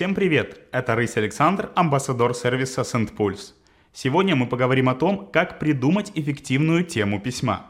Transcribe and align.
Всем 0.00 0.14
привет! 0.14 0.62
Это 0.72 0.94
Рысь 0.94 1.18
Александр, 1.18 1.72
амбассадор 1.74 2.34
сервиса 2.34 2.80
SendPulse. 2.80 3.52
Сегодня 3.92 4.34
мы 4.34 4.46
поговорим 4.46 4.88
о 4.88 4.94
том, 4.94 5.28
как 5.30 5.58
придумать 5.58 6.10
эффективную 6.14 6.84
тему 6.84 7.20
письма. 7.20 7.66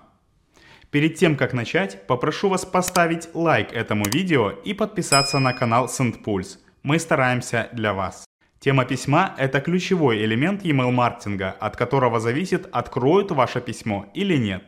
Перед 0.92 1.16
тем, 1.16 1.34
как 1.34 1.54
начать, 1.54 2.06
попрошу 2.06 2.48
вас 2.48 2.64
поставить 2.64 3.30
лайк 3.34 3.72
этому 3.72 4.04
видео 4.08 4.50
и 4.50 4.74
подписаться 4.74 5.40
на 5.40 5.52
канал 5.52 5.86
SendPulse. 5.86 6.58
Мы 6.84 7.00
стараемся 7.00 7.68
для 7.72 7.94
вас. 7.94 8.24
Тема 8.60 8.84
письма– 8.84 9.34
это 9.36 9.60
ключевой 9.60 10.24
элемент 10.24 10.62
email 10.62 10.92
маркетинга, 10.92 11.56
от 11.58 11.76
которого 11.76 12.20
зависит, 12.20 12.68
откроют 12.70 13.32
ваше 13.32 13.60
письмо 13.60 14.06
или 14.14 14.36
нет. 14.36 14.62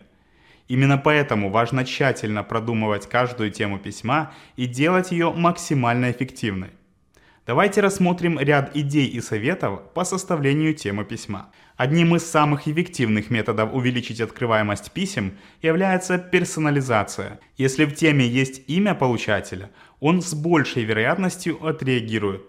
Именно 0.66 0.98
поэтому 0.98 1.48
важно 1.48 1.84
тщательно 1.84 2.42
продумывать 2.42 3.08
каждую 3.08 3.52
тему 3.52 3.78
письма 3.78 4.32
и 4.56 4.66
делать 4.66 5.12
ее 5.12 5.30
максимально 5.30 6.10
эффективной. 6.10 6.70
Давайте 7.44 7.80
рассмотрим 7.80 8.38
ряд 8.38 8.76
идей 8.76 9.08
и 9.08 9.20
советов 9.20 9.80
по 9.94 10.04
составлению 10.04 10.74
темы 10.74 11.04
письма. 11.04 11.50
Одним 11.76 12.14
из 12.14 12.24
самых 12.24 12.68
эффективных 12.68 13.30
методов 13.30 13.74
увеличить 13.74 14.20
открываемость 14.20 14.92
писем 14.92 15.32
является 15.60 16.18
персонализация. 16.18 17.40
Если 17.56 17.84
в 17.84 17.96
теме 17.96 18.24
есть 18.28 18.62
имя 18.68 18.94
получателя, 18.94 19.70
он 19.98 20.22
с 20.22 20.34
большей 20.34 20.84
вероятностью 20.84 21.66
отреагирует. 21.66 22.42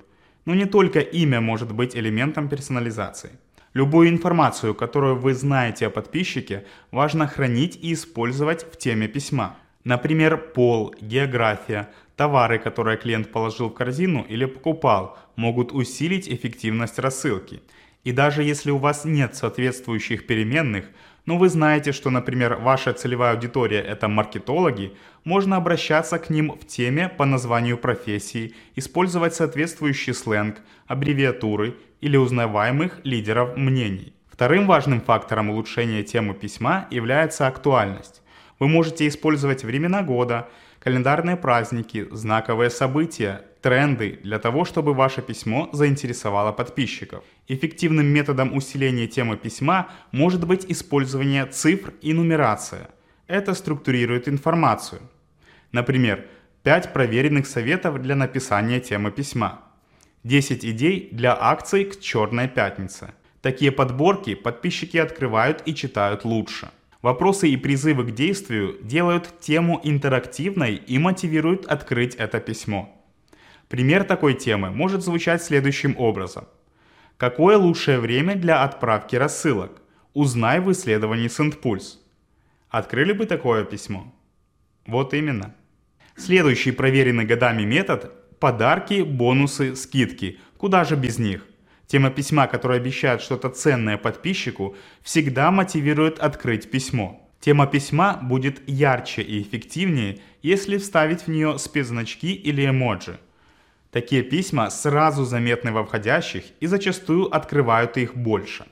Но 0.46 0.54
не 0.54 0.66
только 0.66 1.00
имя 1.00 1.42
может 1.42 1.74
быть 1.74 1.96
элементом 1.96 2.48
персонализации. 2.48 3.32
Любую 3.74 4.10
информацию, 4.10 4.76
которую 4.76 5.16
вы 5.16 5.34
знаете 5.34 5.88
о 5.88 5.90
подписчике, 5.90 6.68
важно 6.92 7.26
хранить 7.26 7.80
и 7.82 7.94
использовать 7.94 8.64
в 8.72 8.78
теме 8.78 9.08
письма. 9.08 9.58
Например, 9.84 10.38
пол, 10.38 10.96
география, 11.02 11.90
товары, 12.16 12.58
которые 12.58 12.98
клиент 12.98 13.32
положил 13.32 13.70
в 13.70 13.74
корзину 13.74 14.26
или 14.28 14.46
покупал, 14.46 15.18
могут 15.36 15.74
усилить 15.74 16.30
эффективность 16.30 17.00
рассылки. 17.00 17.62
И 18.04 18.12
даже 18.12 18.44
если 18.44 18.72
у 18.72 18.78
вас 18.78 19.06
нет 19.06 19.36
соответствующих 19.36 20.26
переменных, 20.26 20.86
но 21.26 21.38
вы 21.38 21.48
знаете, 21.48 21.94
что, 21.94 22.10
например, 22.10 22.56
ваша 22.56 22.94
целевая 22.94 23.34
аудитория– 23.34 23.80
это 23.82 24.10
маркетологи, 24.10 24.94
можно 25.24 25.56
обращаться 25.56 26.20
к 26.20 26.30
ним 26.30 26.52
в 26.52 26.66
теме 26.68 27.08
по 27.08 27.26
названию 27.26 27.78
профессии, 27.78 28.56
использовать 28.76 29.34
соответствующий 29.34 30.14
сленг, 30.14 30.58
аббревиатуры 30.88 31.78
или 32.02 32.18
узнаваемых 32.18 33.00
лидеров 33.06 33.56
мнений. 33.56 34.14
Вторым 34.30 34.68
важным 34.68 35.00
фактором 35.00 35.50
улучшения 35.50 36.04
темы 36.04 36.34
письма 36.34 36.88
является 36.92 37.48
актуальность. 37.48 38.23
Вы 38.64 38.70
можете 38.70 39.10
использовать 39.10 39.66
времена 39.66 40.04
года, 40.04 40.48
календарные 40.80 41.36
праздники, 41.36 42.08
знаковые 42.12 42.70
события, 42.70 43.42
тренды 43.62 44.22
для 44.24 44.40
того, 44.40 44.64
чтобы 44.64 44.94
ваше 44.94 45.22
письмо 45.22 45.70
заинтересовало 45.74 46.54
подписчиков. 46.54 47.26
Эффективным 47.50 48.06
методом 48.06 48.56
усиления 48.56 49.08
темы 49.08 49.36
письма 49.36 49.90
может 50.14 50.48
быть 50.48 50.66
использование 50.70 51.46
цифр 51.46 51.92
и 52.02 52.14
нумерация. 52.14 52.88
Это 53.28 53.54
структурирует 53.54 54.30
информацию. 54.30 55.02
Например, 55.74 56.26
5 56.64 56.94
проверенных 56.94 57.48
советов 57.48 58.02
для 58.02 58.16
написания 58.16 58.80
темы 58.80 59.12
письма. 59.12 59.60
10 60.24 60.64
идей 60.64 61.10
для 61.12 61.38
акций 61.38 61.84
к 61.84 62.00
Черной 62.00 62.48
пятнице. 62.48 63.14
Такие 63.42 63.74
подборки 63.74 64.36
подписчики 64.36 64.96
открывают 64.96 65.64
и 65.66 65.76
читают 65.76 66.24
лучше. 66.24 66.70
Вопросы 67.04 67.50
и 67.50 67.58
призывы 67.58 68.06
к 68.06 68.12
действию 68.12 68.78
делают 68.82 69.42
тему 69.42 69.82
интерактивной 69.84 70.76
и 70.76 70.98
мотивируют 70.98 71.66
открыть 71.66 72.16
это 72.16 72.40
письмо. 72.40 72.90
Пример 73.68 74.06
такой 74.06 74.36
темы 74.36 74.72
может 74.72 75.04
звучать 75.04 75.44
следующим 75.44 75.98
образом. 75.98 76.46
Какое 77.18 77.58
лучшее 77.58 78.00
время 78.00 78.36
для 78.36 78.64
отправки 78.64 79.18
рассылок? 79.18 79.82
Узнай 80.14 80.62
в 80.62 80.72
исследовании 80.72 81.28
SendPulse. 81.28 81.98
Открыли 82.70 83.12
бы 83.12 83.26
такое 83.26 83.66
письмо? 83.66 84.14
Вот 84.88 85.14
именно. 85.14 85.54
Следующий 86.16 86.72
проверенный 86.72 87.26
годами 87.26 87.64
метод– 87.64 88.14
подарки, 88.40 89.02
бонусы, 89.02 89.76
скидки. 89.76 90.40
Куда 90.58 90.86
же 90.86 90.96
без 90.96 91.20
них? 91.20 91.46
Тема 91.94 92.10
письма, 92.10 92.48
которая 92.48 92.80
обещает 92.80 93.22
что-то 93.22 93.50
ценное 93.50 94.00
подписчику, 94.00 94.76
всегда 95.04 95.52
мотивирует 95.52 96.18
открыть 96.18 96.72
письмо. 96.72 97.22
Тема 97.40 97.68
письма 97.68 98.18
будет 98.20 98.68
ярче 98.68 99.22
и 99.22 99.44
эффективнее, 99.44 100.18
если 100.42 100.80
вставить 100.80 101.22
в 101.22 101.28
нее 101.28 101.60
спецзначки 101.60 102.34
или 102.34 102.68
эмоджи. 102.68 103.20
Такие 103.92 104.24
письма 104.24 104.72
сразу 104.72 105.24
заметны 105.24 105.72
во 105.72 105.84
входящих 105.84 106.46
и 106.60 106.66
зачастую 106.66 107.26
открывают 107.32 107.96
их 107.98 108.16
больше. 108.16 108.66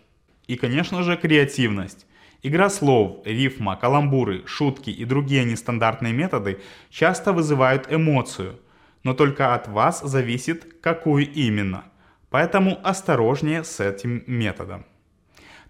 И, 0.48 0.56
конечно 0.56 1.04
же, 1.04 1.16
креативность. 1.16 2.08
Игра 2.42 2.72
слов, 2.72 3.20
рифма, 3.24 3.76
каламбуры, 3.76 4.42
шутки 4.48 4.90
и 4.90 5.06
другие 5.06 5.46
нестандартные 5.46 6.12
методы 6.12 6.60
часто 6.90 7.34
вызывают 7.34 7.86
эмоцию, 7.88 8.60
но 9.04 9.14
только 9.14 9.54
от 9.54 9.68
вас 9.68 10.02
зависит, 10.02 10.82
какую 10.82 11.32
именно. 11.32 11.84
Поэтому 12.32 12.80
осторожнее 12.82 13.64
с 13.64 13.82
этим 13.82 14.24
методом. 14.26 14.86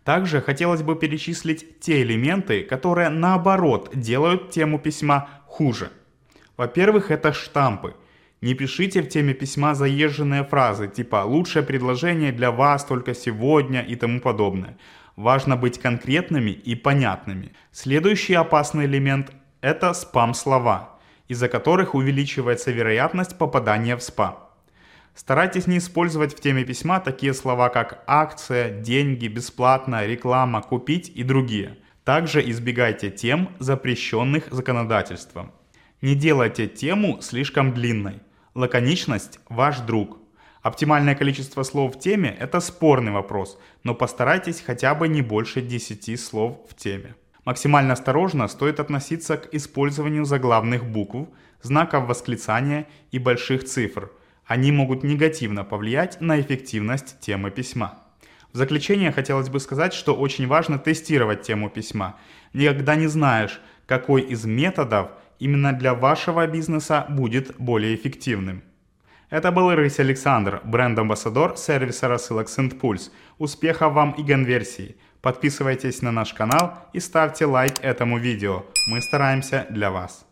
Также 0.04 0.42
хотелось 0.42 0.84
бы 0.84 0.96
перечислить 0.96 1.80
те 1.80 2.04
элементы, 2.04 2.64
которые 2.64 3.10
наоборот 3.10 3.90
делают 3.94 4.52
тему 4.52 4.80
письма 4.80 5.28
хуже. 5.48 5.92
Во-первых, 6.58 7.10
это 7.12 7.34
штампы. 7.34 7.96
Не 8.42 8.54
пишите 8.54 9.02
в 9.02 9.10
теме 9.10 9.34
письма 9.34 9.74
заезженные 9.74 10.44
фразы 10.44 10.88
типа 10.88 11.24
«лучшее 11.26 11.64
предложение 11.64 12.32
для 12.32 12.52
вас 12.52 12.86
только 12.86 13.16
сегодня» 13.16 13.82
и 13.82 13.96
тому 13.96 14.22
подобное. 14.22 14.78
Важно 15.16 15.58
быть 15.58 15.80
конкретными 15.80 16.52
и 16.52 16.76
понятными. 16.76 17.54
Следующий 17.72 18.36
опасный 18.36 18.86
элемент– 18.86 19.32
это 19.62 19.94
спам-слова, 19.94 21.00
из-за 21.28 21.50
которых 21.50 21.96
увеличивается 21.96 22.72
вероятность 22.72 23.38
попадания 23.38 23.96
в 23.96 24.04
спам. 24.04 24.51
Старайтесь 25.14 25.68
не 25.68 25.78
использовать 25.78 26.34
в 26.34 26.40
теме 26.40 26.64
письма 26.64 27.00
такие 27.00 27.34
слова, 27.34 27.70
как 27.70 28.04
акция, 28.08 28.70
деньги, 28.70 29.28
бесплатно, 29.28 30.06
реклама, 30.06 30.62
купить 30.62 31.12
и 31.14 31.24
другие. 31.24 31.78
Также 32.06 32.42
избегайте 32.50 33.12
тем, 33.12 33.50
запрещенных 33.60 34.48
законодательством. 34.52 35.52
Не 36.02 36.16
делайте 36.16 36.68
тему 36.68 37.22
слишком 37.22 37.74
длинной. 37.74 38.22
Лаконичность– 38.56 39.40
ваш 39.50 39.80
друг. 39.80 40.18
Оптимальное 40.62 41.16
количество 41.16 41.64
слов 41.64 41.96
в 41.96 42.00
теме– 42.00 42.36
это 42.40 42.60
спорный 42.60 43.12
вопрос, 43.12 43.60
но 43.84 43.94
постарайтесь 43.94 44.62
хотя 44.62 44.96
бы 44.96 45.08
не 45.08 45.22
больше 45.22 45.62
10 45.62 46.20
слов 46.20 46.58
в 46.70 46.76
теме. 46.76 47.16
Максимально 47.44 47.94
осторожно 47.94 48.48
стоит 48.48 48.80
относиться 48.80 49.38
к 49.38 49.54
использованию 49.54 50.26
заглавных 50.26 50.86
букв, 50.86 51.30
знаков 51.62 52.08
восклицания 52.08 52.88
и 53.12 53.20
больших 53.20 53.66
цифр– 53.66 54.10
они 54.52 54.74
могут 54.74 55.04
негативно 55.04 55.64
повлиять 55.64 56.20
на 56.20 56.42
эффективность 56.42 57.18
темы 57.22 57.52
письма. 57.52 58.00
В 58.52 58.58
заключение 58.58 59.14
хотелось 59.14 59.48
бы 59.48 59.62
сказать, 59.62 59.94
что 59.94 60.14
очень 60.14 60.46
важно 60.46 60.78
тестировать 60.78 61.44
тему 61.44 61.70
письма. 61.70 62.18
Никогда 62.52 62.96
не 62.96 63.08
знаешь, 63.08 63.62
какой 63.86 64.24
из 64.24 64.44
методов 64.44 65.12
именно 65.40 65.72
для 65.72 65.94
вашего 65.94 66.46
бизнеса 66.48 67.06
будет 67.08 67.56
более 67.60 67.96
эффективным. 67.96 68.62
Это 69.30 69.54
был 69.54 69.74
Рысь 69.74 70.02
Александр, 70.02 70.60
бренд-амбассадор 70.66 71.56
сервиса 71.56 72.10
рассылок 72.10 72.50
SendPulse. 72.50 73.10
Успехов 73.38 73.94
вам 73.94 74.12
и 74.12 74.28
конверсии! 74.28 74.98
Подписывайтесь 75.22 76.02
на 76.02 76.12
наш 76.12 76.34
канал 76.34 76.74
и 76.92 77.00
ставьте 77.00 77.46
лайк 77.46 77.76
этому 77.82 78.18
видео. 78.18 78.66
Мы 78.90 79.02
стараемся 79.02 79.66
для 79.70 79.92
вас. 79.92 80.26